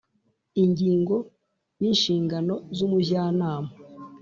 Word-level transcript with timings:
Ingingo 0.63 1.15
y 1.81 1.83
Inshingano 1.89 2.55
z 2.75 2.79
umujyanama 2.85 3.71